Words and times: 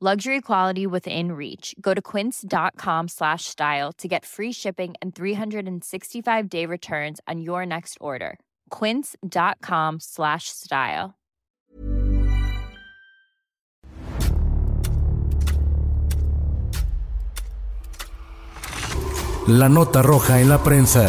Luxury 0.00 0.40
quality 0.40 0.86
within 0.88 1.30
reach. 1.32 1.74
Go 1.80 1.94
to 1.94 2.02
quince.com 2.02 3.08
slash 3.08 3.44
style 3.44 3.92
to 3.92 4.08
get 4.08 4.26
free 4.26 4.52
shipping 4.52 4.94
and 5.00 5.14
365 5.14 6.48
day 6.50 6.66
returns 6.66 7.20
on 7.28 7.40
your 7.40 7.64
next 7.64 7.98
order. 8.00 8.38
Quince.com 8.70 10.00
slash 10.00 10.48
style. 10.48 11.14
La 19.46 19.68
nota 19.68 20.02
roja 20.02 20.40
en 20.40 20.48
la 20.48 20.62
prensa. 20.62 21.08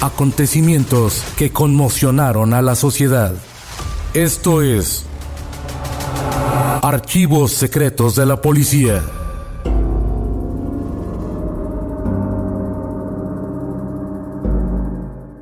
Acontecimientos 0.00 1.24
que 1.36 1.50
conmocionaron 1.50 2.54
a 2.54 2.62
la 2.62 2.74
sociedad. 2.74 3.34
Esto 4.14 4.62
es 4.62 5.04
Archivos 6.86 7.52
secretos 7.52 8.14
de 8.14 8.26
la 8.26 8.42
policía. 8.42 9.02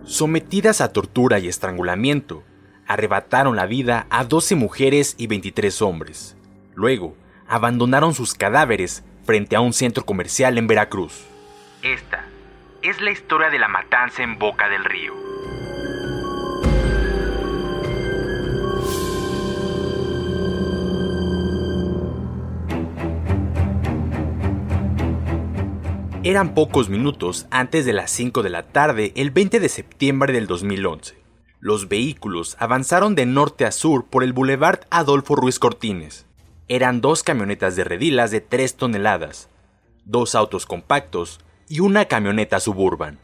Sometidas 0.05 0.81
a 0.81 0.93
tortura 0.93 1.41
y 1.41 1.49
estrangulamiento, 1.49 2.45
arrebataron 2.87 3.57
la 3.57 3.67
vida 3.67 4.07
a 4.09 4.23
12 4.23 4.55
mujeres 4.55 5.17
y 5.19 5.27
23 5.27 5.83
hombres. 5.83 6.37
Luego, 6.77 7.17
abandonaron 7.49 8.15
sus 8.15 8.35
cadáveres 8.35 9.03
frente 9.25 9.57
a 9.57 9.61
un 9.61 9.73
centro 9.73 10.07
comercial 10.07 10.59
en 10.59 10.69
Veracruz. 10.69 11.25
Esta 11.83 12.25
es 12.83 13.01
la 13.01 13.11
historia 13.11 13.51
de 13.51 13.59
la 13.59 13.67
matanza 13.67 14.23
en 14.23 14.39
Boca 14.39 14.69
del 14.69 14.85
Río. 14.85 15.32
Eran 26.25 26.55
pocos 26.55 26.89
minutos 26.89 27.49
antes 27.51 27.85
de 27.85 27.93
las 27.93 28.09
5 28.13 28.45
de 28.45 28.51
la 28.51 28.69
tarde 28.69 29.13
el 29.17 29.33
20 29.33 29.59
de 29.59 29.69
septiembre 29.69 30.33
del 30.33 30.47
2011. 30.47 31.17
Los 31.59 31.89
vehículos 31.89 32.55
avanzaron 32.61 33.17
de 33.17 33.27
norte 33.27 33.65
a 33.65 33.73
sur 33.73 34.07
por 34.07 34.23
el 34.23 34.33
Boulevard 34.33 34.83
Adolfo 34.91 35.35
Ruiz 35.35 35.59
Cortines. 35.59 36.27
Eran 36.69 37.01
dos 37.01 37.25
camionetas 37.25 37.75
de 37.75 37.83
redilas 37.83 38.31
de 38.31 38.41
3 38.41 38.77
toneladas, 38.77 39.49
dos 40.05 40.37
autos 40.37 40.65
compactos 40.65 41.41
y 41.69 41.81
una 41.81 42.05
camioneta 42.05 42.61
suburban. 42.61 43.19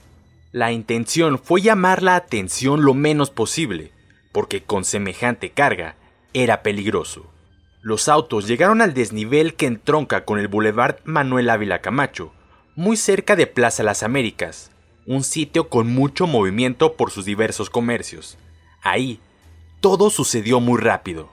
La 0.51 0.73
intención 0.73 1.39
fue 1.39 1.61
llamar 1.61 2.03
la 2.03 2.17
atención 2.17 2.85
lo 2.85 2.95
menos 2.95 3.31
posible, 3.31 3.93
porque 4.33 4.65
con 4.65 4.85
semejante 4.85 5.51
carga 5.51 5.95
era 6.35 6.65
peligroso. 6.65 7.31
Los 7.81 8.09
autos 8.09 8.49
llegaron 8.49 8.83
al 8.83 8.93
desnivel 8.93 9.55
que 9.55 9.67
entronca 9.67 10.25
con 10.25 10.41
el 10.41 10.49
Boulevard 10.49 10.97
Manuel 11.05 11.49
Ávila 11.49 11.79
Camacho, 11.81 12.33
muy 12.79 12.97
cerca 12.97 13.35
de 13.35 13.49
Plaza 13.49 13.83
Las 13.83 14.05
Américas, 14.05 14.71
un 15.05 15.25
sitio 15.25 15.69
con 15.69 15.93
mucho 15.93 16.29
movimiento 16.29 16.95
por 16.95 17.11
sus 17.11 17.25
diversos 17.25 17.71
comercios. 17.71 18.39
Ahí, 18.83 19.19
todo 19.81 20.11
sucedió 20.11 20.61
muy 20.61 20.81
rápido. 20.81 21.29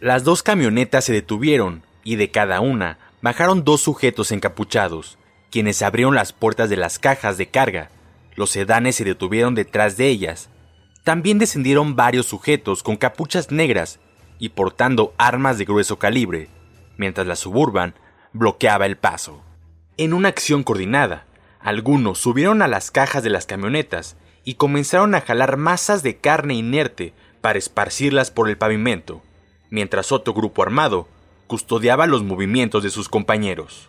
Las 0.00 0.24
dos 0.24 0.42
camionetas 0.42 1.04
se 1.04 1.12
detuvieron 1.12 1.82
y 2.02 2.16
de 2.16 2.30
cada 2.30 2.62
una 2.62 2.96
bajaron 3.20 3.62
dos 3.62 3.82
sujetos 3.82 4.32
encapuchados, 4.32 5.18
quienes 5.50 5.82
abrieron 5.82 6.14
las 6.14 6.32
puertas 6.32 6.70
de 6.70 6.78
las 6.78 6.98
cajas 6.98 7.36
de 7.36 7.48
carga. 7.48 7.90
Los 8.34 8.48
sedanes 8.48 8.96
se 8.96 9.04
detuvieron 9.04 9.54
detrás 9.54 9.98
de 9.98 10.08
ellas. 10.08 10.48
También 11.04 11.38
descendieron 11.38 11.94
varios 11.94 12.24
sujetos 12.24 12.82
con 12.82 12.96
capuchas 12.96 13.50
negras 13.50 14.00
y 14.38 14.48
portando 14.48 15.12
armas 15.18 15.58
de 15.58 15.66
grueso 15.66 15.98
calibre, 15.98 16.48
mientras 16.96 17.26
la 17.26 17.36
suburban 17.36 17.92
bloqueaba 18.32 18.86
el 18.86 18.96
paso. 18.96 19.42
En 19.98 20.12
una 20.12 20.28
acción 20.28 20.62
coordinada, 20.62 21.24
algunos 21.58 22.18
subieron 22.18 22.60
a 22.60 22.68
las 22.68 22.90
cajas 22.90 23.22
de 23.22 23.30
las 23.30 23.46
camionetas 23.46 24.16
y 24.44 24.54
comenzaron 24.54 25.14
a 25.14 25.22
jalar 25.22 25.56
masas 25.56 26.02
de 26.02 26.18
carne 26.18 26.52
inerte 26.52 27.14
para 27.40 27.58
esparcirlas 27.58 28.30
por 28.30 28.50
el 28.50 28.58
pavimento, 28.58 29.22
mientras 29.70 30.12
otro 30.12 30.34
grupo 30.34 30.62
armado 30.62 31.08
custodiaba 31.46 32.06
los 32.06 32.22
movimientos 32.22 32.82
de 32.82 32.90
sus 32.90 33.08
compañeros. 33.08 33.88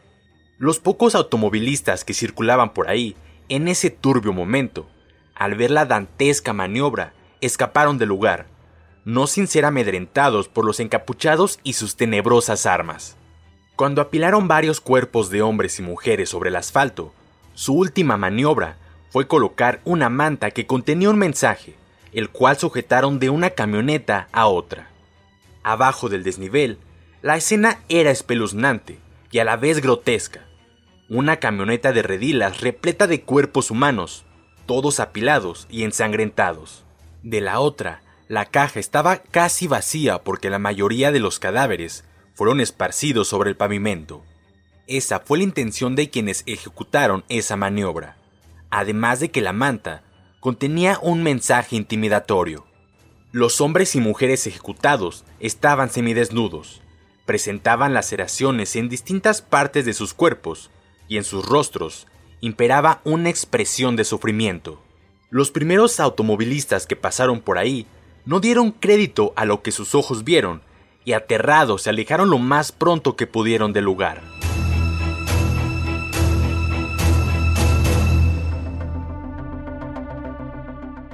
Los 0.57 0.79
pocos 0.79 1.13
automovilistas 1.13 2.05
que 2.05 2.13
circulaban 2.13 2.73
por 2.73 2.89
ahí 2.89 3.17
en 3.49 3.67
ese 3.67 3.89
turbio 3.89 4.31
momento, 4.31 4.87
al 5.35 5.55
ver 5.55 5.71
la 5.71 5.85
dantesca 5.85 6.53
maniobra, 6.53 7.11
escaparon 7.41 7.97
del 7.97 8.07
lugar, 8.07 8.47
no 9.03 9.27
sin 9.27 9.47
ser 9.47 9.65
amedrentados 9.65 10.47
por 10.47 10.63
los 10.63 10.79
encapuchados 10.79 11.59
y 11.63 11.73
sus 11.73 11.97
tenebrosas 11.97 12.65
armas. 12.65 13.17
Cuando 13.77 14.01
apilaron 14.01 14.47
varios 14.47 14.81
cuerpos 14.81 15.29
de 15.29 15.43
hombres 15.43 15.77
y 15.77 15.83
mujeres 15.83 16.29
sobre 16.29 16.49
el 16.49 16.55
asfalto, 16.55 17.13
su 17.53 17.75
última 17.75 18.17
maniobra 18.17 18.75
fue 19.11 19.27
colocar 19.27 19.81
una 19.85 20.09
manta 20.09 20.49
que 20.49 20.65
contenía 20.65 21.11
un 21.11 21.19
mensaje, 21.19 21.75
el 22.11 22.29
cual 22.31 22.57
sujetaron 22.57 23.19
de 23.19 23.29
una 23.29 23.51
camioneta 23.51 24.29
a 24.31 24.47
otra. 24.47 24.89
Abajo 25.61 26.09
del 26.09 26.23
desnivel, 26.23 26.79
la 27.21 27.37
escena 27.37 27.81
era 27.87 28.09
espeluznante 28.09 28.97
y 29.29 29.37
a 29.37 29.45
la 29.45 29.57
vez 29.57 29.79
grotesca. 29.79 30.47
Una 31.07 31.37
camioneta 31.37 31.93
de 31.93 32.01
redilas 32.01 32.61
repleta 32.61 33.05
de 33.05 33.21
cuerpos 33.21 33.69
humanos, 33.69 34.25
todos 34.65 34.99
apilados 34.99 35.67
y 35.69 35.83
ensangrentados. 35.83 36.83
De 37.21 37.41
la 37.41 37.59
otra, 37.59 38.01
la 38.27 38.45
caja 38.45 38.79
estaba 38.79 39.17
casi 39.17 39.67
vacía 39.67 40.23
porque 40.23 40.49
la 40.49 40.57
mayoría 40.57 41.11
de 41.11 41.19
los 41.19 41.37
cadáveres 41.37 42.05
fueron 42.37 42.61
esparcidos 42.61 43.27
sobre 43.27 43.49
el 43.49 43.57
pavimento. 43.57 44.23
Esa 44.85 45.21
fue 45.21 45.39
la 45.39 45.43
intención 45.43 45.95
de 45.95 46.11
quienes 46.11 46.43
ejecutaron 46.45 47.25
esa 47.29 47.57
maniobra, 47.57 48.15
además 48.69 49.19
de 49.19 49.31
que 49.31 49.41
la 49.41 49.53
manta 49.53 50.03
contenía 50.39 50.99
un 51.01 51.23
mensaje 51.23 51.75
intimidatorio. 51.75 52.67
Los 53.31 53.59
hombres 53.59 53.95
y 53.95 54.01
mujeres 54.01 54.45
ejecutados 54.45 55.25
estaban 55.39 55.89
semidesnudos, 55.89 56.83
presentaban 57.25 57.95
laceraciones 57.95 58.75
en 58.75 58.87
distintas 58.87 59.41
partes 59.41 59.83
de 59.85 59.95
sus 59.95 60.13
cuerpos 60.13 60.69
y 61.07 61.17
en 61.17 61.23
sus 61.23 61.43
rostros 61.43 62.05
imperaba 62.39 63.01
una 63.03 63.31
expresión 63.31 63.95
de 63.95 64.03
sufrimiento. 64.03 64.79
Los 65.31 65.49
primeros 65.49 65.99
automovilistas 65.99 66.85
que 66.85 66.95
pasaron 66.95 67.41
por 67.41 67.57
ahí 67.57 67.87
no 68.25 68.39
dieron 68.39 68.71
crédito 68.73 69.33
a 69.35 69.45
lo 69.45 69.63
que 69.63 69.71
sus 69.71 69.95
ojos 69.95 70.23
vieron 70.23 70.61
y 71.07 71.13
aterrados 71.13 71.83
se 71.83 71.89
alejaron 71.89 72.29
lo 72.29 72.37
más 72.37 72.73
pronto 72.73 73.15
que 73.15 73.27
pudieron 73.27 73.71
del 73.71 73.85
lugar. 73.85 74.21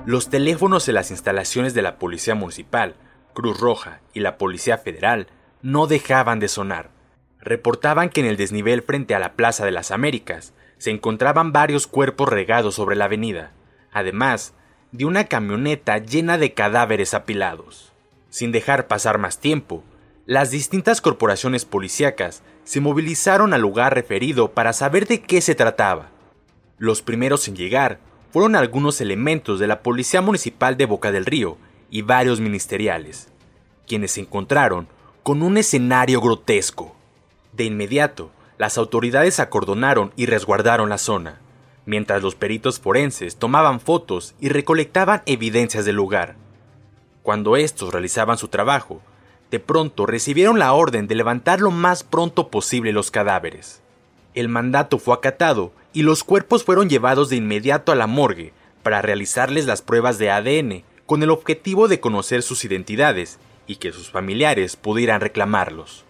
Los 0.08 0.32
teléfonos 0.32 0.88
en 0.88 0.96
las 0.96 1.12
instalaciones 1.12 1.76
de 1.76 1.84
la 1.84 2.00
Policía 2.00 2.34
Municipal, 2.34 2.96
Cruz 3.36 3.60
Roja 3.60 4.02
y 4.16 4.22
la 4.22 4.40
Policía 4.40 4.80
Federal 4.80 5.28
no 5.62 5.86
dejaban 5.86 6.40
de 6.40 6.48
sonar. 6.48 6.90
Reportaban 7.40 8.10
que 8.10 8.22
en 8.22 8.26
el 8.26 8.36
desnivel 8.36 8.82
frente 8.82 9.14
a 9.14 9.20
la 9.20 9.34
Plaza 9.34 9.64
de 9.64 9.72
las 9.72 9.92
Américas 9.92 10.56
se 10.80 10.90
encontraban 10.90 11.52
varios 11.52 11.86
cuerpos 11.86 12.30
regados 12.30 12.74
sobre 12.74 12.96
la 12.96 13.06
avenida, 13.06 13.52
además 13.92 14.56
de 14.92 15.06
una 15.06 15.26
camioneta 15.26 16.00
llena 16.00 16.40
de 16.40 16.56
cadáveres 16.56 17.14
apilados. 17.14 17.93
Sin 18.34 18.52
dejar 18.52 18.88
pasar 18.88 19.20
más 19.20 19.38
tiempo, 19.38 19.84
las 20.26 20.50
distintas 20.50 21.02
corporaciones 21.02 21.66
policíacas 21.66 22.42
se 22.64 22.82
movilizaron 22.82 23.54
al 23.54 23.62
lugar 23.62 23.94
referido 23.94 24.54
para 24.54 24.74
saber 24.74 25.06
de 25.06 25.22
qué 25.22 25.40
se 25.40 25.54
trataba. 25.54 26.10
Los 26.80 27.04
primeros 27.04 27.48
en 27.48 27.56
llegar 27.56 28.00
fueron 28.32 28.56
algunos 28.56 29.02
elementos 29.02 29.60
de 29.60 29.68
la 29.68 29.84
Policía 29.84 30.22
Municipal 30.22 30.78
de 30.78 30.88
Boca 30.88 31.12
del 31.12 31.28
Río 31.28 31.60
y 31.92 32.02
varios 32.02 32.40
ministeriales, 32.40 33.28
quienes 33.86 34.14
se 34.14 34.22
encontraron 34.22 34.88
con 35.22 35.44
un 35.44 35.58
escenario 35.58 36.20
grotesco. 36.20 36.96
De 37.52 37.66
inmediato, 37.66 38.32
las 38.58 38.80
autoridades 38.80 39.40
acordonaron 39.40 40.12
y 40.16 40.26
resguardaron 40.26 40.90
la 40.90 40.98
zona, 40.98 41.40
mientras 41.86 42.24
los 42.24 42.34
peritos 42.34 42.80
forenses 42.80 43.36
tomaban 43.36 43.80
fotos 43.80 44.34
y 44.40 44.50
recolectaban 44.50 45.22
evidencias 45.28 45.86
del 45.86 45.98
lugar. 45.98 46.43
Cuando 47.24 47.56
estos 47.56 47.94
realizaban 47.94 48.38
su 48.38 48.50
trabajo, 48.50 49.02
de 49.50 49.60
pronto 49.60 50.06
recibieron 50.06 50.60
la 50.60 50.74
orden 50.74 51.08
de 51.08 51.16
levantar 51.16 51.62
lo 51.62 51.72
más 51.72 52.04
pronto 52.04 52.50
posible 52.50 52.92
los 52.92 53.12
cadáveres. 53.12 53.82
El 54.34 54.50
mandato 54.50 55.00
fue 55.00 55.14
acatado 55.14 55.72
y 55.94 56.02
los 56.02 56.24
cuerpos 56.24 56.64
fueron 56.64 56.90
llevados 56.90 57.30
de 57.30 57.38
inmediato 57.38 57.92
a 57.92 57.96
la 57.96 58.08
morgue 58.08 58.52
para 58.82 59.02
realizarles 59.02 59.66
las 59.66 59.82
pruebas 59.82 60.18
de 60.18 60.32
ADN 60.32 60.84
con 61.06 61.24
el 61.24 61.30
objetivo 61.30 61.88
de 61.88 62.00
conocer 62.00 62.44
sus 62.44 62.66
identidades 62.66 63.40
y 63.68 63.78
que 63.78 63.94
sus 63.94 64.10
familiares 64.10 64.76
pudieran 64.76 65.22
reclamarlos. 65.22 66.04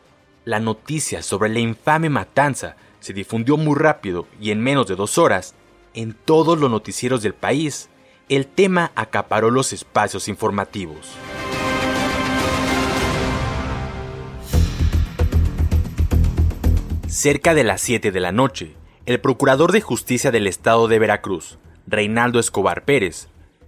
La 0.45 0.59
noticia 0.59 1.21
sobre 1.21 1.49
la 1.49 1.59
infame 1.59 2.09
matanza 2.09 2.75
se 3.01 3.13
difundió 3.13 3.57
muy 3.57 3.75
rápido 3.75 4.25
y 4.41 4.49
en 4.49 4.61
menos 4.61 4.87
de 4.87 4.95
dos 4.95 5.17
horas, 5.17 5.53
en 5.93 6.13
todos 6.13 6.57
los 6.57 6.71
noticieros 6.71 7.21
del 7.21 7.33
país, 7.33 7.89
el 8.29 8.47
tema 8.47 8.91
acaparó 8.95 9.51
los 9.51 9.73
espacios 9.73 10.27
informativos. 10.27 11.11
Cerca 17.07 17.53
de 17.53 17.63
las 17.63 17.81
7 17.81 18.11
de 18.11 18.19
la 18.19 18.31
noche, 18.31 18.75
el 19.05 19.19
Procurador 19.19 19.71
de 19.71 19.81
Justicia 19.81 20.31
del 20.31 20.47
Estado 20.47 20.87
de 20.87 20.99
Veracruz, 20.99 21.59
Reinaldo 21.85 22.39
Escobar 22.39 22.85
Pérez, 22.85 23.27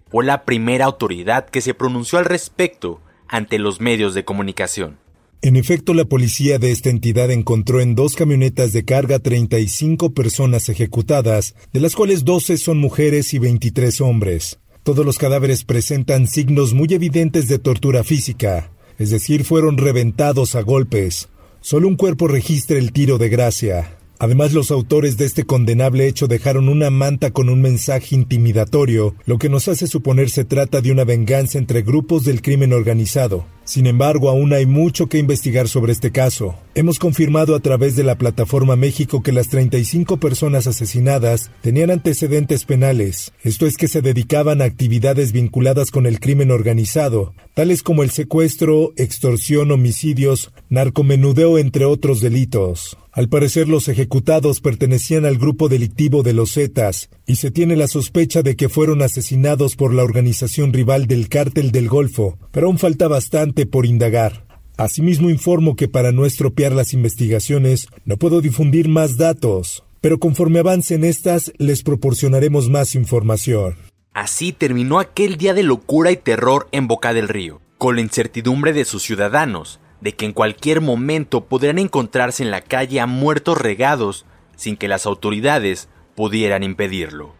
fue 0.09 0.25
la 0.25 0.45
primera 0.45 0.85
autoridad 0.85 1.47
que 1.49 1.61
se 1.61 1.73
pronunció 1.73 2.17
al 2.17 2.25
respecto 2.25 3.01
ante 3.27 3.59
los 3.59 3.81
medios 3.81 4.13
de 4.13 4.23
comunicación. 4.23 4.97
En 5.45 5.57
efecto, 5.57 5.93
la 5.93 6.05
policía 6.05 6.57
de 6.57 6.71
esta 6.71 6.89
entidad 6.89 7.29
encontró 7.29 7.79
en 7.79 7.93
dos 7.93 8.15
camionetas 8.15 8.73
de 8.73 8.83
carga 8.83 9.19
35 9.19 10.11
personas 10.15 10.69
ejecutadas, 10.69 11.53
de 11.71 11.81
las 11.81 11.95
cuales 11.95 12.25
12 12.25 12.57
son 12.57 12.79
mujeres 12.79 13.31
y 13.35 13.37
23 13.37 14.01
hombres. 14.01 14.57
Todos 14.81 15.05
los 15.05 15.19
cadáveres 15.19 15.63
presentan 15.63 16.25
signos 16.25 16.73
muy 16.73 16.87
evidentes 16.95 17.47
de 17.47 17.59
tortura 17.59 18.03
física, 18.03 18.71
es 18.97 19.11
decir, 19.11 19.43
fueron 19.43 19.77
reventados 19.77 20.55
a 20.55 20.61
golpes. 20.61 21.29
Solo 21.61 21.89
un 21.89 21.95
cuerpo 21.95 22.27
registra 22.27 22.79
el 22.79 22.91
tiro 22.91 23.19
de 23.19 23.29
gracia. 23.29 23.94
Además, 24.19 24.53
los 24.53 24.71
autores 24.71 25.17
de 25.17 25.25
este 25.25 25.43
condenable 25.43 26.07
hecho 26.07 26.27
dejaron 26.27 26.69
una 26.69 26.89
manta 26.89 27.31
con 27.31 27.49
un 27.49 27.61
mensaje 27.61 28.15
intimidatorio, 28.15 29.15
lo 29.25 29.37
que 29.37 29.49
nos 29.49 29.67
hace 29.67 29.87
suponer 29.87 30.29
se 30.29 30.45
trata 30.45 30.81
de 30.81 30.91
una 30.91 31.03
venganza 31.03 31.57
entre 31.57 31.81
grupos 31.81 32.23
del 32.23 32.41
crimen 32.41 32.73
organizado. 32.73 33.45
Sin 33.65 33.87
embargo, 33.87 34.29
aún 34.29 34.53
hay 34.53 34.67
mucho 34.67 35.07
que 35.07 35.17
investigar 35.17 35.67
sobre 35.67 35.91
este 35.91 36.11
caso. 36.11 36.55
Hemos 36.75 36.99
confirmado 36.99 37.55
a 37.55 37.59
través 37.59 37.95
de 37.95 38.03
la 38.03 38.15
plataforma 38.15 38.75
México 38.75 39.23
que 39.23 39.31
las 39.31 39.49
35 39.49 40.17
personas 40.17 40.67
asesinadas 40.67 41.49
tenían 41.61 41.89
antecedentes 41.89 42.63
penales, 42.63 43.33
esto 43.43 43.65
es 43.65 43.75
que 43.75 43.87
se 43.87 44.03
dedicaban 44.03 44.61
a 44.61 44.65
actividades 44.65 45.31
vinculadas 45.31 45.89
con 45.89 46.05
el 46.05 46.19
crimen 46.19 46.51
organizado, 46.51 47.33
tales 47.55 47.81
como 47.81 48.03
el 48.03 48.11
secuestro, 48.11 48.93
extorsión, 48.97 49.71
homicidios, 49.71 50.51
narcomenudeo, 50.69 51.57
entre 51.57 51.85
otros 51.85 52.21
delitos. 52.21 52.97
Al 53.15 53.29
parecer 53.29 53.69
los 53.69 53.87
ejecutados 53.87 54.59
pertenecían 54.59 55.23
al 55.23 55.37
grupo 55.37 55.69
delictivo 55.69 56.21
de 56.21 56.33
los 56.33 56.51
Zetas 56.51 57.09
y 57.25 57.37
se 57.37 57.49
tiene 57.49 57.77
la 57.77 57.87
sospecha 57.87 58.41
de 58.41 58.57
que 58.57 58.67
fueron 58.67 59.01
asesinados 59.01 59.77
por 59.77 59.93
la 59.93 60.03
organización 60.03 60.73
rival 60.73 61.07
del 61.07 61.29
Cártel 61.29 61.71
del 61.71 61.87
Golfo, 61.87 62.37
pero 62.51 62.67
aún 62.67 62.77
falta 62.77 63.07
bastante 63.07 63.65
por 63.65 63.85
indagar. 63.85 64.45
Asimismo 64.75 65.29
informo 65.29 65.77
que 65.77 65.87
para 65.87 66.11
no 66.11 66.25
estropear 66.25 66.73
las 66.73 66.91
investigaciones 66.91 67.87
no 68.03 68.17
puedo 68.17 68.41
difundir 68.41 68.89
más 68.89 69.15
datos, 69.15 69.85
pero 70.01 70.19
conforme 70.19 70.59
avancen 70.59 71.05
estas 71.05 71.53
les 71.57 71.83
proporcionaremos 71.83 72.69
más 72.69 72.95
información. 72.95 73.77
Así 74.11 74.51
terminó 74.51 74.99
aquel 74.99 75.37
día 75.37 75.53
de 75.53 75.63
locura 75.63 76.11
y 76.11 76.17
terror 76.17 76.67
en 76.73 76.89
Boca 76.89 77.13
del 77.13 77.29
Río, 77.29 77.61
con 77.77 77.95
la 77.95 78.01
incertidumbre 78.01 78.73
de 78.73 78.83
sus 78.83 79.03
ciudadanos, 79.03 79.79
de 80.05 80.13
que 80.13 80.25
en 80.25 80.33
cualquier 80.33 80.81
momento 80.81 81.45
podrían 81.45 81.79
encontrarse 81.79 82.43
en 82.43 82.51
la 82.51 82.61
calle 82.61 82.99
a 82.99 83.07
muertos 83.07 83.57
regados 83.57 84.27
sin 84.55 84.77
que 84.77 84.87
las 84.87 85.07
autoridades 85.07 85.89
pudieran 86.13 86.61
impedirlo. 86.61 87.33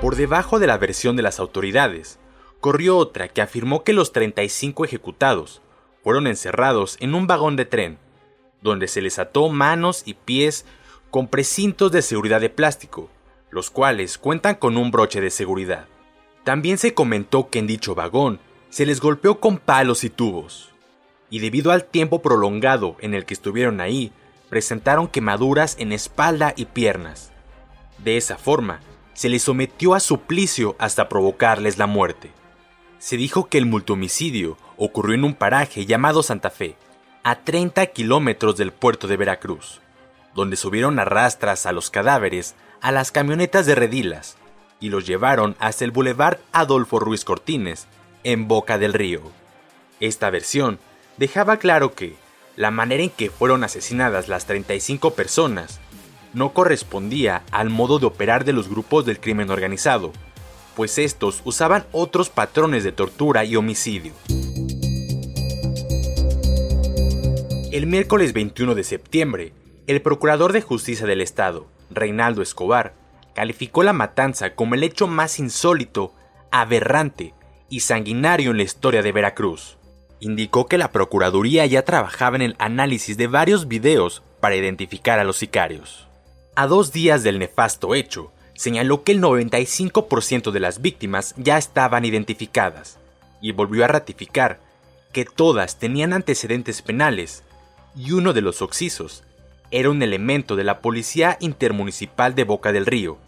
Por 0.00 0.16
debajo 0.16 0.58
de 0.58 0.66
la 0.66 0.78
versión 0.78 1.14
de 1.14 1.22
las 1.22 1.38
autoridades, 1.38 2.18
corrió 2.58 2.96
otra 2.96 3.28
que 3.28 3.40
afirmó 3.40 3.84
que 3.84 3.92
los 3.92 4.10
35 4.10 4.84
ejecutados 4.84 5.62
fueron 6.02 6.26
encerrados 6.26 6.96
en 6.98 7.14
un 7.14 7.28
vagón 7.28 7.54
de 7.54 7.66
tren, 7.66 7.98
donde 8.62 8.88
se 8.88 9.00
les 9.00 9.20
ató 9.20 9.48
manos 9.48 10.02
y 10.06 10.14
pies 10.14 10.66
con 11.12 11.28
precintos 11.28 11.92
de 11.92 12.02
seguridad 12.02 12.40
de 12.40 12.50
plástico, 12.50 13.10
los 13.50 13.70
cuales 13.70 14.18
cuentan 14.18 14.56
con 14.56 14.76
un 14.76 14.90
broche 14.90 15.20
de 15.20 15.30
seguridad. 15.30 15.86
También 16.42 16.78
se 16.78 16.94
comentó 16.94 17.48
que 17.48 17.60
en 17.60 17.68
dicho 17.68 17.94
vagón 17.94 18.40
se 18.70 18.86
les 18.86 19.00
golpeó 19.00 19.40
con 19.40 19.58
palos 19.58 20.04
y 20.04 20.10
tubos, 20.10 20.70
y 21.30 21.40
debido 21.40 21.72
al 21.72 21.84
tiempo 21.84 22.22
prolongado 22.22 22.96
en 23.00 23.14
el 23.14 23.24
que 23.24 23.34
estuvieron 23.34 23.80
ahí, 23.80 24.12
presentaron 24.48 25.08
quemaduras 25.08 25.76
en 25.78 25.92
espalda 25.92 26.54
y 26.56 26.66
piernas. 26.66 27.32
De 27.98 28.16
esa 28.16 28.38
forma, 28.38 28.80
se 29.14 29.28
les 29.28 29.42
sometió 29.42 29.94
a 29.94 30.00
suplicio 30.00 30.76
hasta 30.78 31.08
provocarles 31.08 31.78
la 31.78 31.86
muerte. 31.86 32.30
Se 32.98 33.16
dijo 33.16 33.48
que 33.48 33.58
el 33.58 33.66
multomicidio 33.66 34.56
ocurrió 34.76 35.14
en 35.14 35.24
un 35.24 35.34
paraje 35.34 35.86
llamado 35.86 36.22
Santa 36.22 36.50
Fe, 36.50 36.76
a 37.24 37.40
30 37.42 37.86
kilómetros 37.86 38.56
del 38.56 38.72
puerto 38.72 39.06
de 39.06 39.16
Veracruz, 39.16 39.80
donde 40.34 40.56
subieron 40.56 40.98
a 40.98 41.04
rastras 41.04 41.66
a 41.66 41.72
los 41.72 41.90
cadáveres 41.90 42.54
a 42.80 42.92
las 42.92 43.10
camionetas 43.10 43.66
de 43.66 43.74
redilas 43.74 44.36
y 44.80 44.90
los 44.90 45.06
llevaron 45.06 45.56
hasta 45.58 45.84
el 45.84 45.90
Boulevard 45.90 46.38
Adolfo 46.52 47.00
Ruiz 47.00 47.24
Cortines, 47.24 47.88
en 48.24 48.48
Boca 48.48 48.78
del 48.78 48.92
Río. 48.92 49.22
Esta 50.00 50.30
versión 50.30 50.78
dejaba 51.16 51.58
claro 51.58 51.94
que, 51.94 52.14
la 52.56 52.70
manera 52.70 53.02
en 53.02 53.10
que 53.10 53.30
fueron 53.30 53.64
asesinadas 53.64 54.28
las 54.28 54.46
35 54.46 55.14
personas 55.14 55.80
no 56.34 56.52
correspondía 56.52 57.42
al 57.50 57.70
modo 57.70 57.98
de 57.98 58.06
operar 58.06 58.44
de 58.44 58.52
los 58.52 58.68
grupos 58.68 59.06
del 59.06 59.20
crimen 59.20 59.50
organizado, 59.50 60.12
pues 60.76 60.98
estos 60.98 61.40
usaban 61.44 61.86
otros 61.92 62.30
patrones 62.30 62.84
de 62.84 62.92
tortura 62.92 63.44
y 63.44 63.56
homicidio. 63.56 64.12
El 67.72 67.86
miércoles 67.86 68.32
21 68.32 68.74
de 68.74 68.84
septiembre, 68.84 69.52
el 69.86 70.02
Procurador 70.02 70.52
de 70.52 70.62
Justicia 70.62 71.06
del 71.06 71.20
Estado, 71.20 71.66
Reinaldo 71.90 72.42
Escobar, 72.42 72.94
calificó 73.34 73.82
la 73.82 73.92
matanza 73.92 74.54
como 74.54 74.74
el 74.74 74.82
hecho 74.82 75.06
más 75.06 75.38
insólito, 75.38 76.14
aberrante 76.50 77.34
y 77.68 77.80
sanguinario 77.80 78.50
en 78.50 78.56
la 78.56 78.62
historia 78.62 79.02
de 79.02 79.12
Veracruz 79.12 79.78
indicó 80.20 80.66
que 80.66 80.78
la 80.78 80.90
Procuraduría 80.90 81.64
ya 81.66 81.82
trabajaba 81.82 82.36
en 82.36 82.42
el 82.42 82.56
análisis 82.58 83.16
de 83.16 83.26
varios 83.26 83.68
videos 83.68 84.22
para 84.40 84.56
identificar 84.56 85.18
a 85.18 85.24
los 85.24 85.36
sicarios. 85.36 86.06
A 86.56 86.66
dos 86.66 86.92
días 86.92 87.22
del 87.22 87.38
nefasto 87.38 87.94
hecho, 87.94 88.32
señaló 88.54 89.04
que 89.04 89.12
el 89.12 89.20
95% 89.20 90.50
de 90.50 90.60
las 90.60 90.80
víctimas 90.82 91.34
ya 91.36 91.58
estaban 91.58 92.04
identificadas 92.04 92.98
y 93.40 93.52
volvió 93.52 93.84
a 93.84 93.88
ratificar 93.88 94.58
que 95.12 95.24
todas 95.24 95.78
tenían 95.78 96.12
antecedentes 96.12 96.82
penales 96.82 97.44
y 97.96 98.12
uno 98.12 98.32
de 98.32 98.40
los 98.40 98.60
occisos 98.62 99.22
era 99.70 99.90
un 99.90 100.02
elemento 100.02 100.56
de 100.56 100.64
la 100.64 100.80
Policía 100.80 101.36
Intermunicipal 101.40 102.34
de 102.34 102.44
Boca 102.44 102.72
del 102.72 102.86
Río, 102.86 103.18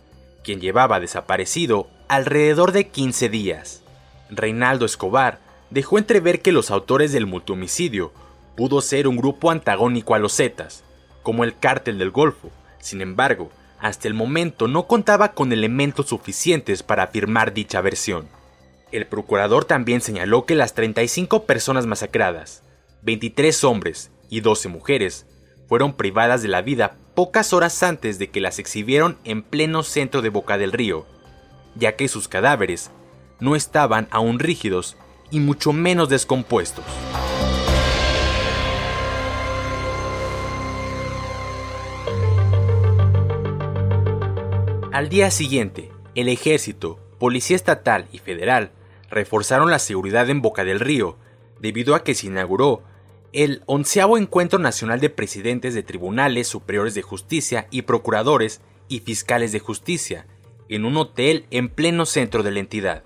quien 0.42 0.60
llevaba 0.60 0.98
desaparecido 0.98 1.88
alrededor 2.08 2.72
de 2.72 2.88
15 2.88 3.28
días. 3.28 3.82
Reinaldo 4.30 4.86
Escobar 4.86 5.40
dejó 5.70 5.98
entrever 5.98 6.42
que 6.42 6.52
los 6.52 6.70
autores 6.70 7.12
del 7.12 7.26
multihomicidio 7.26 8.12
pudo 8.56 8.80
ser 8.80 9.08
un 9.08 9.16
grupo 9.16 9.50
antagónico 9.50 10.14
a 10.14 10.18
los 10.18 10.36
Zetas, 10.36 10.84
como 11.22 11.44
el 11.44 11.58
Cártel 11.58 11.98
del 11.98 12.10
Golfo. 12.10 12.50
Sin 12.78 13.00
embargo, 13.00 13.50
hasta 13.78 14.08
el 14.08 14.14
momento 14.14 14.68
no 14.68 14.86
contaba 14.86 15.32
con 15.32 15.52
elementos 15.52 16.08
suficientes 16.08 16.82
para 16.82 17.04
afirmar 17.04 17.54
dicha 17.54 17.80
versión. 17.80 18.28
El 18.92 19.06
procurador 19.06 19.64
también 19.64 20.00
señaló 20.00 20.44
que 20.44 20.54
las 20.54 20.74
35 20.74 21.44
personas 21.44 21.86
masacradas, 21.86 22.62
23 23.02 23.64
hombres 23.64 24.10
y 24.28 24.40
12 24.40 24.68
mujeres, 24.68 25.26
fueron 25.68 25.94
privadas 25.94 26.42
de 26.42 26.48
la 26.48 26.62
vida 26.62 26.96
pocas 27.14 27.52
horas 27.52 27.82
antes 27.82 28.18
de 28.18 28.30
que 28.30 28.40
las 28.40 28.58
exhibieron 28.58 29.18
en 29.24 29.42
pleno 29.42 29.82
centro 29.82 30.20
de 30.20 30.28
Boca 30.28 30.58
del 30.58 30.72
Río, 30.72 31.06
ya 31.76 31.94
que 31.94 32.08
sus 32.08 32.26
cadáveres 32.26 32.90
no 33.40 33.56
estaban 33.56 34.08
aún 34.10 34.38
rígidos 34.38 34.96
y 35.30 35.40
mucho 35.40 35.72
menos 35.72 36.08
descompuestos. 36.08 36.84
Al 44.92 45.08
día 45.08 45.30
siguiente, 45.30 45.90
el 46.14 46.28
ejército, 46.28 46.98
policía 47.18 47.56
estatal 47.56 48.08
y 48.12 48.18
federal 48.18 48.72
reforzaron 49.08 49.70
la 49.70 49.78
seguridad 49.78 50.28
en 50.28 50.42
Boca 50.42 50.64
del 50.64 50.80
Río, 50.80 51.16
debido 51.60 51.94
a 51.94 52.04
que 52.04 52.14
se 52.14 52.26
inauguró 52.26 52.82
el 53.32 53.62
onceavo 53.66 54.18
Encuentro 54.18 54.58
Nacional 54.58 55.00
de 55.00 55.10
Presidentes 55.10 55.74
de 55.74 55.82
Tribunales 55.82 56.48
Superiores 56.48 56.94
de 56.94 57.02
Justicia 57.02 57.68
y 57.70 57.82
Procuradores 57.82 58.60
y 58.88 59.00
Fiscales 59.00 59.52
de 59.52 59.60
Justicia, 59.60 60.26
en 60.68 60.84
un 60.84 60.96
hotel 60.96 61.46
en 61.50 61.68
pleno 61.68 62.06
centro 62.06 62.42
de 62.42 62.50
la 62.50 62.60
entidad. 62.60 63.04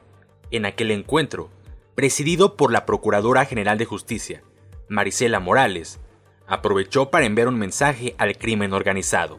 En 0.51 0.67
aquel 0.67 0.91
encuentro, 0.91 1.51
presidido 1.95 2.57
por 2.57 2.73
la 2.73 2.87
Procuradora 2.87 3.45
General 3.45 3.79
de 3.79 3.85
Justicia, 3.85 4.43
Marisela 4.89 5.41
Morales, 5.41 6.01
aprovechó 6.47 7.11
para 7.11 7.27
enviar 7.27 7.49
un 7.49 7.59
mensaje 7.59 8.15
al 8.19 8.37
crimen 8.37 8.73
organizado. 8.73 9.39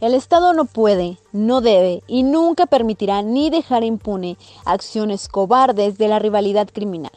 El 0.00 0.14
Estado 0.14 0.52
no 0.52 0.64
puede, 0.66 1.18
no 1.32 1.60
debe 1.60 2.02
y 2.06 2.22
nunca 2.22 2.66
permitirá 2.66 3.22
ni 3.22 3.50
dejar 3.50 3.84
impune 3.84 4.36
acciones 4.64 5.28
cobardes 5.28 5.98
de 5.98 6.08
la 6.08 6.18
rivalidad 6.18 6.68
criminal 6.72 7.12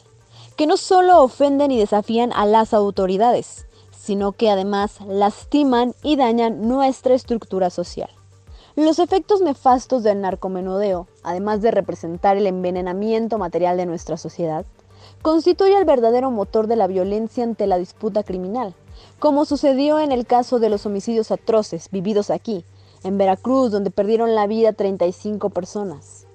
que 0.57 0.67
no 0.67 0.75
solo 0.75 1.21
ofenden 1.21 1.71
y 1.71 1.77
desafían 1.77 2.33
a 2.33 2.45
las 2.45 2.73
autoridades, 2.73 3.67
sino 3.91 4.31
que 4.31 4.49
además 4.49 4.99
lastiman 5.07 5.93
y 6.01 6.15
dañan 6.15 6.67
nuestra 6.67 7.13
estructura 7.13 7.69
social. 7.69 8.09
Los 8.77 8.99
efectos 8.99 9.41
nefastos 9.41 10.03
del 10.03 10.21
narcomenudeo, 10.21 11.07
además 11.23 11.63
de 11.63 11.71
representar 11.71 12.37
el 12.37 12.45
envenenamiento 12.45 13.39
material 13.39 13.75
de 13.75 13.87
nuestra 13.87 14.17
sociedad, 14.17 14.67
constituye 15.23 15.75
el 15.75 15.83
verdadero 15.83 16.29
motor 16.29 16.67
de 16.67 16.75
la 16.75 16.85
violencia 16.85 17.43
ante 17.43 17.65
la 17.65 17.79
disputa 17.79 18.21
criminal, 18.21 18.75
como 19.17 19.45
sucedió 19.45 19.99
en 19.99 20.11
el 20.11 20.27
caso 20.27 20.59
de 20.59 20.69
los 20.69 20.85
homicidios 20.85 21.31
atroces 21.31 21.89
vividos 21.89 22.29
aquí, 22.29 22.65
en 23.03 23.17
Veracruz, 23.17 23.71
donde 23.71 23.89
perdieron 23.89 24.35
la 24.35 24.45
vida 24.45 24.73
35 24.73 25.49
personas. 25.49 26.27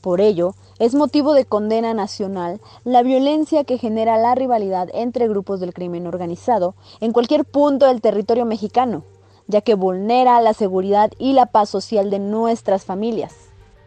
Por 0.00 0.22
ello, 0.22 0.54
es 0.78 0.94
motivo 0.94 1.34
de 1.34 1.44
condena 1.44 1.92
nacional 1.92 2.58
la 2.84 3.02
violencia 3.02 3.64
que 3.64 3.76
genera 3.76 4.16
la 4.16 4.34
rivalidad 4.34 4.88
entre 4.94 5.28
grupos 5.28 5.60
del 5.60 5.74
crimen 5.74 6.06
organizado 6.06 6.74
en 7.00 7.12
cualquier 7.12 7.44
punto 7.44 7.84
del 7.84 8.00
territorio 8.00 8.46
mexicano, 8.46 9.04
ya 9.46 9.60
que 9.60 9.74
vulnera 9.74 10.40
la 10.40 10.54
seguridad 10.54 11.10
y 11.18 11.32
la 11.32 11.46
paz 11.46 11.70
social 11.70 12.10
de 12.10 12.18
nuestras 12.18 12.84
familias. 12.84 13.34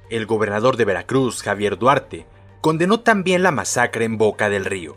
El 0.10 0.26
gobernador 0.26 0.78
de 0.78 0.86
Veracruz, 0.86 1.44
Javier 1.44 1.78
Duarte, 1.78 2.26
condenó 2.62 3.02
también 3.02 3.44
la 3.44 3.52
masacre 3.52 4.06
en 4.06 4.18
Boca 4.18 4.50
del 4.50 4.66
Río. 4.66 4.96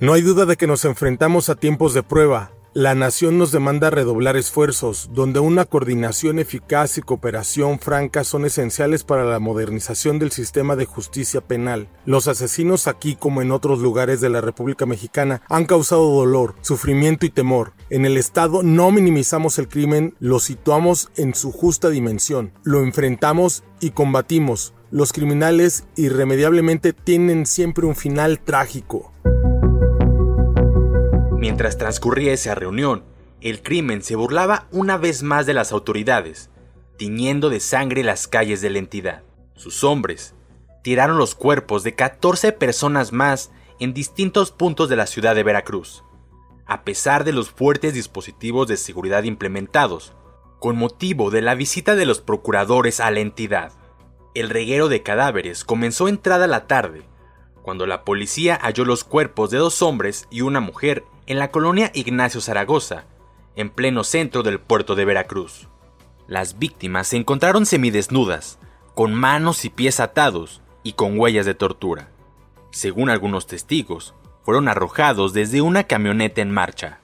No 0.00 0.12
hay 0.12 0.22
duda 0.22 0.46
de 0.46 0.56
que 0.56 0.66
nos 0.66 0.84
enfrentamos 0.84 1.48
a 1.48 1.54
tiempos 1.54 1.94
de 1.94 2.02
prueba, 2.02 2.52
la 2.74 2.94
nación 2.94 3.38
nos 3.38 3.50
demanda 3.50 3.90
redoblar 3.90 4.36
esfuerzos, 4.36 5.10
donde 5.12 5.40
una 5.40 5.64
coordinación 5.64 6.38
eficaz 6.38 6.98
y 6.98 7.02
cooperación 7.02 7.78
franca 7.78 8.24
son 8.24 8.44
esenciales 8.44 9.04
para 9.04 9.24
la 9.24 9.38
modernización 9.38 10.18
del 10.18 10.32
sistema 10.32 10.76
de 10.76 10.84
justicia 10.84 11.40
penal. 11.40 11.88
Los 12.04 12.28
asesinos 12.28 12.86
aquí 12.86 13.16
como 13.16 13.40
en 13.40 13.52
otros 13.52 13.78
lugares 13.78 14.20
de 14.20 14.28
la 14.28 14.42
República 14.42 14.84
Mexicana 14.84 15.42
han 15.48 15.64
causado 15.64 16.12
dolor, 16.12 16.56
sufrimiento 16.60 17.24
y 17.24 17.30
temor. 17.30 17.72
En 17.88 18.04
el 18.04 18.18
Estado 18.18 18.62
no 18.62 18.90
minimizamos 18.90 19.58
el 19.58 19.68
crimen, 19.68 20.14
lo 20.20 20.38
situamos 20.38 21.10
en 21.16 21.34
su 21.34 21.52
justa 21.52 21.88
dimensión, 21.88 22.52
lo 22.64 22.82
enfrentamos 22.82 23.64
y 23.80 23.90
combatimos. 23.90 24.74
Los 24.90 25.12
criminales 25.12 25.84
irremediablemente 25.96 26.92
tienen 26.92 27.46
siempre 27.46 27.86
un 27.86 27.96
final 27.96 28.40
trágico. 28.40 29.12
Mientras 31.38 31.78
transcurría 31.78 32.32
esa 32.32 32.56
reunión, 32.56 33.04
el 33.40 33.62
crimen 33.62 34.02
se 34.02 34.16
burlaba 34.16 34.66
una 34.72 34.96
vez 34.96 35.22
más 35.22 35.46
de 35.46 35.54
las 35.54 35.70
autoridades, 35.70 36.50
tiñendo 36.96 37.48
de 37.48 37.60
sangre 37.60 38.02
las 38.02 38.26
calles 38.26 38.60
de 38.60 38.70
la 38.70 38.80
entidad. 38.80 39.22
Sus 39.54 39.84
hombres 39.84 40.34
tiraron 40.82 41.16
los 41.16 41.36
cuerpos 41.36 41.84
de 41.84 41.94
14 41.94 42.50
personas 42.50 43.12
más 43.12 43.52
en 43.78 43.94
distintos 43.94 44.50
puntos 44.50 44.88
de 44.88 44.96
la 44.96 45.06
ciudad 45.06 45.36
de 45.36 45.44
Veracruz, 45.44 46.02
a 46.66 46.82
pesar 46.82 47.22
de 47.22 47.30
los 47.30 47.50
fuertes 47.50 47.94
dispositivos 47.94 48.66
de 48.66 48.76
seguridad 48.76 49.22
implementados, 49.22 50.14
con 50.58 50.76
motivo 50.76 51.30
de 51.30 51.40
la 51.40 51.54
visita 51.54 51.94
de 51.94 52.04
los 52.04 52.20
procuradores 52.20 52.98
a 52.98 53.12
la 53.12 53.20
entidad. 53.20 53.70
El 54.34 54.50
reguero 54.50 54.88
de 54.88 55.04
cadáveres 55.04 55.64
comenzó 55.64 56.08
entrada 56.08 56.48
la 56.48 56.66
tarde, 56.66 57.04
cuando 57.68 57.86
la 57.86 58.02
policía 58.02 58.58
halló 58.62 58.86
los 58.86 59.04
cuerpos 59.04 59.50
de 59.50 59.58
dos 59.58 59.82
hombres 59.82 60.26
y 60.30 60.40
una 60.40 60.58
mujer 60.58 61.04
en 61.26 61.38
la 61.38 61.50
colonia 61.50 61.90
Ignacio 61.92 62.40
Zaragoza, 62.40 63.04
en 63.56 63.68
pleno 63.68 64.04
centro 64.04 64.42
del 64.42 64.58
puerto 64.58 64.94
de 64.94 65.04
Veracruz. 65.04 65.68
Las 66.26 66.58
víctimas 66.58 67.08
se 67.08 67.18
encontraron 67.18 67.66
semidesnudas, 67.66 68.58
con 68.94 69.12
manos 69.12 69.66
y 69.66 69.68
pies 69.68 70.00
atados 70.00 70.62
y 70.82 70.94
con 70.94 71.20
huellas 71.20 71.44
de 71.44 71.52
tortura. 71.52 72.08
Según 72.70 73.10
algunos 73.10 73.46
testigos, 73.46 74.14
fueron 74.44 74.66
arrojados 74.66 75.34
desde 75.34 75.60
una 75.60 75.84
camioneta 75.84 76.40
en 76.40 76.50
marcha. 76.50 77.00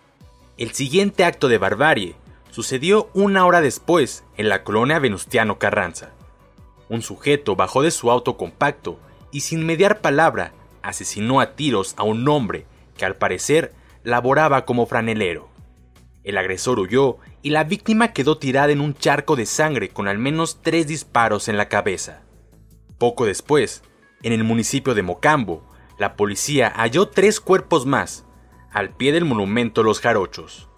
El 0.57 0.73
siguiente 0.73 1.27
acto 1.27 1.49
de 1.49 1.59
barbarie 1.59 2.15
sucedió 2.51 3.11
una 3.13 3.45
hora 3.45 3.61
después 3.61 4.25
en 4.39 4.49
la 4.49 4.65
colonia 4.65 4.99
Venustiano 4.99 5.59
Carranza. 5.59 6.13
Un 6.89 7.03
sujeto 7.03 7.55
bajó 7.55 7.83
de 7.83 7.91
su 7.91 8.11
auto 8.11 8.39
compacto 8.39 8.99
y 9.35 9.41
sin 9.41 9.67
mediar 9.67 10.01
palabra 10.01 10.53
asesinó 10.81 11.41
a 11.41 11.57
tiros 11.57 11.95
a 11.97 12.05
un 12.05 12.27
hombre 12.29 12.67
que 12.97 13.05
al 13.05 13.17
parecer 13.17 13.75
laboraba 14.05 14.65
como 14.65 14.87
franelero. 14.87 15.49
El 16.23 16.39
agresor 16.39 16.79
huyó 16.79 17.19
y 17.43 17.51
la 17.51 17.65
víctima 17.65 18.13
quedó 18.13 18.39
tirada 18.39 18.73
en 18.73 18.81
un 18.81 18.95
charco 18.95 19.35
de 19.35 19.45
sangre 19.45 19.89
con 19.89 20.07
al 20.07 20.19
menos 20.19 20.61
tres 20.63 20.87
disparos 20.87 21.49
en 21.49 21.57
la 21.57 21.69
cabeza. 21.69 22.23
Poco 22.97 23.27
después, 23.27 23.83
en 24.23 24.33
el 24.33 24.45
municipio 24.45 24.95
de 24.95 25.03
Mocambo, 25.03 25.69
la 25.99 26.15
policía 26.15 26.73
halló 26.77 27.09
tres 27.09 27.41
cuerpos 27.41 27.87
más, 27.87 28.25
al 28.71 28.91
pie 28.91 29.11
del 29.11 29.25
monumento 29.25 29.83
Los 29.83 29.99
Jarochos. 29.99 30.69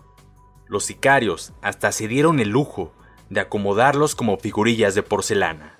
Los 0.66 0.86
sicarios 0.86 1.52
hasta 1.60 1.92
se 1.92 2.08
dieron 2.08 2.40
el 2.40 2.48
lujo 2.48 2.94
de 3.28 3.40
acomodarlos 3.40 4.14
como 4.14 4.38
figurillas 4.38 4.94
de 4.94 5.02
porcelana. 5.02 5.78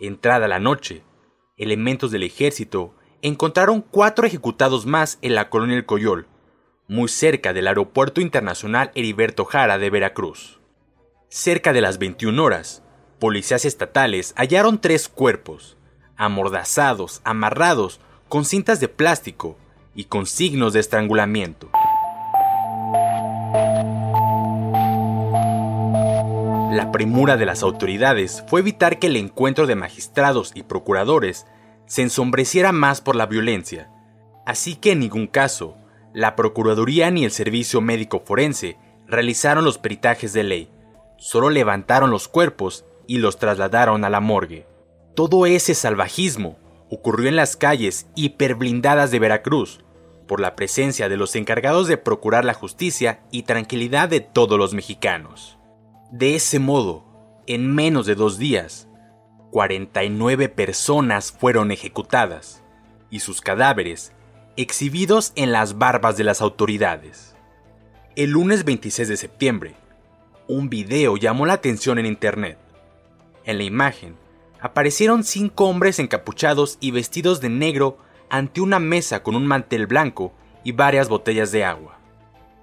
Entrada 0.00 0.48
la 0.48 0.58
noche, 0.58 1.02
elementos 1.58 2.10
del 2.10 2.22
ejército 2.22 2.94
encontraron 3.22 3.82
cuatro 3.82 4.26
ejecutados 4.26 4.86
más 4.86 5.18
en 5.22 5.34
la 5.34 5.50
colonia 5.50 5.76
El 5.76 5.86
Coyol, 5.86 6.26
muy 6.86 7.08
cerca 7.08 7.52
del 7.52 7.66
Aeropuerto 7.66 8.20
Internacional 8.20 8.90
Heriberto 8.94 9.44
Jara 9.44 9.78
de 9.78 9.90
Veracruz. 9.90 10.58
Cerca 11.28 11.72
de 11.72 11.82
las 11.82 11.98
21 11.98 12.42
horas, 12.42 12.82
policías 13.18 13.64
estatales 13.64 14.32
hallaron 14.36 14.80
tres 14.80 15.08
cuerpos, 15.08 15.76
amordazados, 16.16 17.20
amarrados 17.24 18.00
con 18.28 18.44
cintas 18.44 18.80
de 18.80 18.88
plástico 18.88 19.58
y 19.94 20.04
con 20.04 20.26
signos 20.26 20.72
de 20.72 20.80
estrangulamiento. 20.80 21.70
La 26.78 26.92
premura 26.92 27.36
de 27.36 27.44
las 27.44 27.64
autoridades 27.64 28.44
fue 28.46 28.60
evitar 28.60 29.00
que 29.00 29.08
el 29.08 29.16
encuentro 29.16 29.66
de 29.66 29.74
magistrados 29.74 30.52
y 30.54 30.62
procuradores 30.62 31.44
se 31.86 32.02
ensombreciera 32.02 32.70
más 32.70 33.00
por 33.00 33.16
la 33.16 33.26
violencia, 33.26 33.90
así 34.46 34.76
que 34.76 34.92
en 34.92 35.00
ningún 35.00 35.26
caso 35.26 35.76
la 36.14 36.36
Procuraduría 36.36 37.10
ni 37.10 37.24
el 37.24 37.32
Servicio 37.32 37.80
Médico 37.80 38.22
Forense 38.24 38.78
realizaron 39.08 39.64
los 39.64 39.76
peritajes 39.76 40.32
de 40.32 40.44
ley, 40.44 40.70
solo 41.16 41.50
levantaron 41.50 42.12
los 42.12 42.28
cuerpos 42.28 42.84
y 43.08 43.18
los 43.18 43.40
trasladaron 43.40 44.04
a 44.04 44.08
la 44.08 44.20
morgue. 44.20 44.68
Todo 45.16 45.46
ese 45.46 45.74
salvajismo 45.74 46.60
ocurrió 46.90 47.28
en 47.28 47.34
las 47.34 47.56
calles 47.56 48.06
hiperblindadas 48.14 49.10
de 49.10 49.18
Veracruz, 49.18 49.80
por 50.28 50.38
la 50.38 50.54
presencia 50.54 51.08
de 51.08 51.16
los 51.16 51.34
encargados 51.34 51.88
de 51.88 51.96
procurar 51.96 52.44
la 52.44 52.54
justicia 52.54 53.24
y 53.32 53.42
tranquilidad 53.42 54.08
de 54.08 54.20
todos 54.20 54.56
los 54.60 54.74
mexicanos. 54.74 55.57
De 56.10 56.34
ese 56.34 56.58
modo, 56.58 57.04
en 57.46 57.74
menos 57.74 58.06
de 58.06 58.14
dos 58.14 58.38
días, 58.38 58.88
49 59.50 60.48
personas 60.48 61.32
fueron 61.32 61.70
ejecutadas 61.70 62.62
y 63.10 63.20
sus 63.20 63.42
cadáveres 63.42 64.12
exhibidos 64.56 65.32
en 65.36 65.52
las 65.52 65.76
barbas 65.76 66.16
de 66.16 66.24
las 66.24 66.40
autoridades. 66.40 67.36
El 68.16 68.30
lunes 68.30 68.64
26 68.64 69.06
de 69.06 69.16
septiembre, 69.18 69.74
un 70.46 70.70
video 70.70 71.18
llamó 71.18 71.44
la 71.44 71.52
atención 71.52 71.98
en 71.98 72.06
Internet. 72.06 72.58
En 73.44 73.58
la 73.58 73.64
imagen, 73.64 74.16
aparecieron 74.60 75.24
cinco 75.24 75.66
hombres 75.66 75.98
encapuchados 75.98 76.78
y 76.80 76.90
vestidos 76.90 77.42
de 77.42 77.50
negro 77.50 77.98
ante 78.30 78.62
una 78.62 78.78
mesa 78.78 79.22
con 79.22 79.36
un 79.36 79.46
mantel 79.46 79.86
blanco 79.86 80.32
y 80.64 80.72
varias 80.72 81.10
botellas 81.10 81.52
de 81.52 81.64
agua. 81.64 81.98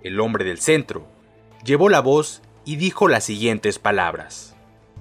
El 0.01 0.19
hombre 0.19 0.45
del 0.45 0.59
centro 0.59 1.05
llevó 1.63 1.89
la 1.89 1.99
voz 1.99 2.41
y 2.65 2.75
dijo 2.75 3.07
las 3.07 3.23
siguientes 3.23 3.79
palabras. 3.79 4.55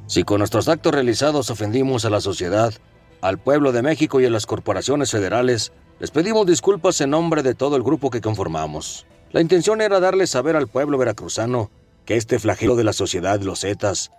Si 0.07 0.23
con 0.23 0.39
nuestros 0.39 0.69
actos 0.69 0.93
realizados 0.93 1.51
ofendimos 1.51 2.05
a 2.05 2.11
la 2.11 2.21
sociedad, 2.21 2.75
al 3.23 3.39
pueblo 3.39 3.73
de 3.73 3.83
México 3.83 4.21
y 4.21 4.27
a 4.27 4.31
las 4.31 4.45
corporaciones 4.45 5.11
federales, 5.11 5.73
les 5.99 6.11
pedimos 6.11 6.47
disculpas 6.47 7.01
en 7.01 7.11
nombre 7.11 7.43
de 7.43 7.55
todo 7.55 7.77
el 7.77 7.83
grupo 7.83 8.11
que 8.11 8.21
conformamos. 8.21 9.07
La 9.33 9.41
intención 9.41 9.81
era 9.81 10.01
darles 10.01 10.31
saber 10.31 10.57
al 10.57 10.69
pueblo 10.69 10.99
veracruzano 10.99 11.71
que 12.05 12.17
este 12.17 12.39
flagelo 12.39 12.77
de 12.77 12.85
la 12.85 12.93
sociedad, 12.93 13.41
los 13.41 13.61
Zetas, 13.61 14.11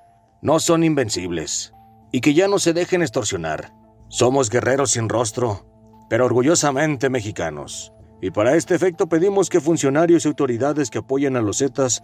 no 0.41 0.59
son 0.59 0.83
invencibles 0.83 1.73
y 2.11 2.21
que 2.21 2.33
ya 2.33 2.47
no 2.47 2.59
se 2.59 2.73
dejen 2.73 3.01
extorsionar. 3.01 3.73
Somos 4.09 4.49
guerreros 4.49 4.91
sin 4.91 5.07
rostro, 5.07 5.65
pero 6.09 6.25
orgullosamente 6.25 7.09
mexicanos. 7.09 7.91
Y 8.21 8.31
para 8.31 8.55
este 8.55 8.73
efecto 8.73 9.07
pedimos 9.07 9.49
que 9.49 9.61
funcionarios 9.61 10.25
y 10.25 10.29
autoridades 10.29 10.89
que 10.89 10.99
apoyen 10.99 11.35
a 11.35 11.41
los 11.41 11.59
Zetas 11.59 12.01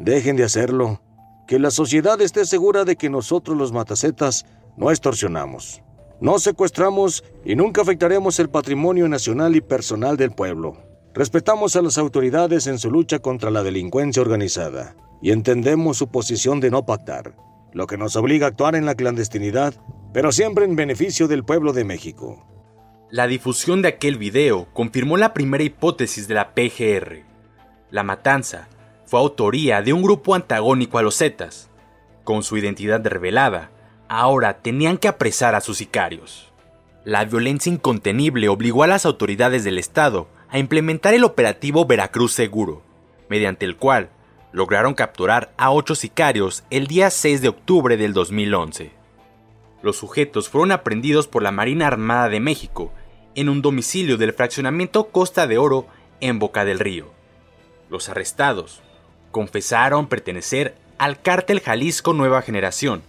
dejen 0.00 0.36
de 0.36 0.44
hacerlo, 0.44 1.02
que 1.46 1.58
la 1.58 1.70
sociedad 1.70 2.20
esté 2.20 2.46
segura 2.46 2.84
de 2.84 2.96
que 2.96 3.10
nosotros 3.10 3.56
los 3.56 3.70
matacetas 3.70 4.46
no 4.76 4.90
extorsionamos, 4.90 5.82
no 6.20 6.38
secuestramos 6.38 7.22
y 7.44 7.54
nunca 7.54 7.82
afectaremos 7.82 8.38
el 8.40 8.48
patrimonio 8.48 9.08
nacional 9.08 9.54
y 9.56 9.60
personal 9.60 10.16
del 10.16 10.32
pueblo. 10.32 10.78
Respetamos 11.12 11.76
a 11.76 11.82
las 11.82 11.98
autoridades 11.98 12.66
en 12.66 12.78
su 12.78 12.90
lucha 12.90 13.18
contra 13.18 13.50
la 13.50 13.62
delincuencia 13.62 14.22
organizada 14.22 14.96
y 15.20 15.32
entendemos 15.32 15.98
su 15.98 16.08
posición 16.08 16.60
de 16.60 16.70
no 16.70 16.86
pactar, 16.86 17.36
lo 17.74 17.86
que 17.86 17.98
nos 17.98 18.16
obliga 18.16 18.46
a 18.46 18.50
actuar 18.50 18.76
en 18.76 18.86
la 18.86 18.94
clandestinidad, 18.94 19.74
pero 20.14 20.32
siempre 20.32 20.64
en 20.64 20.76
beneficio 20.76 21.28
del 21.28 21.44
pueblo 21.44 21.72
de 21.72 21.84
México. 21.84 22.46
La 23.10 23.26
difusión 23.26 23.82
de 23.82 23.88
aquel 23.88 24.16
video 24.16 24.68
confirmó 24.72 25.18
la 25.18 25.34
primera 25.34 25.64
hipótesis 25.64 26.26
de 26.26 26.34
la 26.34 26.54
PGR. 26.54 27.24
La 27.90 28.04
matanza 28.04 28.68
fue 29.10 29.18
autoría 29.18 29.82
de 29.82 29.92
un 29.92 30.02
grupo 30.02 30.36
antagónico 30.36 30.96
a 30.96 31.02
los 31.02 31.18
Zetas. 31.18 31.68
Con 32.22 32.44
su 32.44 32.56
identidad 32.56 33.04
revelada, 33.04 33.72
ahora 34.08 34.58
tenían 34.58 34.98
que 34.98 35.08
apresar 35.08 35.56
a 35.56 35.60
sus 35.60 35.78
sicarios. 35.78 36.52
La 37.04 37.24
violencia 37.24 37.72
incontenible 37.72 38.48
obligó 38.48 38.84
a 38.84 38.86
las 38.86 39.06
autoridades 39.06 39.64
del 39.64 39.78
Estado 39.78 40.28
a 40.48 40.60
implementar 40.60 41.12
el 41.12 41.24
operativo 41.24 41.86
Veracruz 41.86 42.34
Seguro, 42.34 42.84
mediante 43.28 43.66
el 43.66 43.76
cual 43.76 44.10
lograron 44.52 44.94
capturar 44.94 45.52
a 45.56 45.72
ocho 45.72 45.96
sicarios 45.96 46.62
el 46.70 46.86
día 46.86 47.10
6 47.10 47.42
de 47.42 47.48
octubre 47.48 47.96
del 47.96 48.12
2011. 48.12 48.92
Los 49.82 49.96
sujetos 49.96 50.48
fueron 50.48 50.70
aprendidos 50.70 51.26
por 51.26 51.42
la 51.42 51.50
Marina 51.50 51.88
Armada 51.88 52.28
de 52.28 52.38
México 52.38 52.92
en 53.34 53.48
un 53.48 53.60
domicilio 53.60 54.18
del 54.18 54.34
fraccionamiento 54.34 55.08
Costa 55.08 55.48
de 55.48 55.58
Oro 55.58 55.88
en 56.20 56.38
Boca 56.38 56.64
del 56.64 56.78
Río. 56.78 57.10
Los 57.88 58.08
arrestados 58.08 58.82
confesaron 59.30 60.06
pertenecer 60.06 60.74
al 60.98 61.20
cártel 61.20 61.60
Jalisco 61.60 62.12
Nueva 62.12 62.42
Generación 62.42 63.02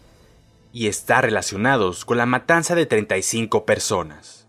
y 0.72 0.88
estar 0.88 1.26
relacionados 1.26 2.06
con 2.06 2.18
la 2.18 2.26
matanza 2.26 2.76
de 2.76 2.86
35 2.86 3.66
personas. 3.66 4.48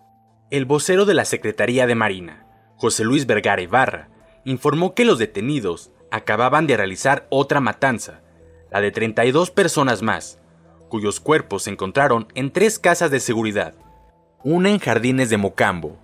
El 0.51 0.65
vocero 0.65 1.05
de 1.05 1.15
la 1.15 1.25
Secretaría 1.25 1.87
de 1.87 1.95
Marina, 1.95 2.47
José 2.77 3.05
Luis 3.05 3.27
Vergara 3.27 3.63
Ibarra, 3.63 4.09
informó 4.45 4.95
que 4.95 5.05
los 5.05 5.19
detenidos 5.19 5.91
acababan 6.11 6.67
de 6.67 6.77
realizar 6.77 7.27
otra 7.31 7.61
matanza, 7.61 8.21
la 8.71 8.81
de 8.81 8.91
32 8.91 9.51
personas 9.51 10.03
más, 10.03 10.39
cuyos 10.89 11.21
cuerpos 11.21 11.65
se 11.65 11.71
encontraron 11.71 12.29
en 12.35 12.53
tres 12.53 12.79
casas 12.79 13.11
de 13.11 13.21
seguridad, 13.21 13.75
una 14.45 14.71
en 14.71 14.79
Jardines 14.79 15.31
de 15.31 15.39
Mocambo, 15.39 15.97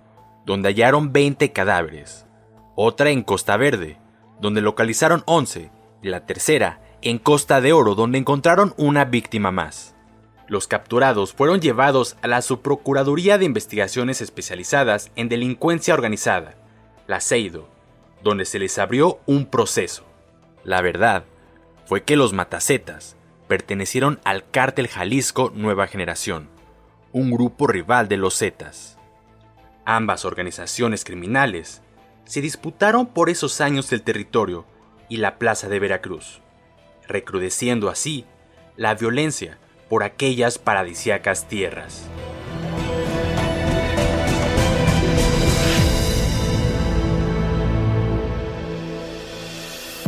donde 0.45 0.69
hallaron 0.69 1.13
20 1.13 1.51
cadáveres, 1.51 2.25
otra 2.75 3.11
en 3.11 3.21
Costa 3.21 3.55
Verde, 3.55 3.97
donde 4.39 4.61
localizaron 4.61 5.23
11, 5.25 5.71
y 6.01 6.09
la 6.09 6.25
tercera 6.25 6.81
en 7.01 7.17
Costa 7.17 7.61
de 7.61 7.73
Oro, 7.73 7.95
donde 7.95 8.17
encontraron 8.17 8.73
una 8.77 9.05
víctima 9.05 9.51
más. 9.51 9.95
Los 10.47 10.67
capturados 10.67 11.33
fueron 11.33 11.61
llevados 11.61 12.17
a 12.21 12.27
la 12.27 12.41
Subprocuraduría 12.41 13.37
de 13.37 13.45
Investigaciones 13.45 14.21
Especializadas 14.21 15.11
en 15.15 15.29
Delincuencia 15.29 15.93
Organizada, 15.93 16.55
la 17.07 17.21
CEIDO, 17.21 17.69
donde 18.23 18.45
se 18.45 18.59
les 18.59 18.77
abrió 18.79 19.19
un 19.25 19.45
proceso. 19.45 20.05
La 20.63 20.81
verdad 20.81 21.23
fue 21.85 22.03
que 22.03 22.15
los 22.15 22.33
matacetas 22.33 23.15
pertenecieron 23.47 24.19
al 24.23 24.49
cártel 24.49 24.87
Jalisco 24.87 25.51
Nueva 25.55 25.87
Generación, 25.87 26.49
un 27.11 27.31
grupo 27.31 27.67
rival 27.67 28.07
de 28.07 28.17
los 28.17 28.37
Zetas. 28.37 28.97
Ambas 29.85 30.25
organizaciones 30.25 31.03
criminales 31.03 31.81
se 32.29 32.41
disputaron 32.41 33.07
por 33.07 33.31
esos 33.31 33.59
años 33.59 33.91
el 33.91 34.03
territorio 34.03 34.63
y 35.09 35.17
la 35.17 35.39
plaza 35.39 35.67
de 35.67 35.79
Veracruz, 35.79 36.41
recrudeciendo 37.07 37.89
así 37.89 38.23
la 38.77 38.93
violencia 38.93 39.57
por 39.89 40.03
aquellas 40.03 40.59
paradisiacas 40.59 41.47
tierras. 41.47 42.03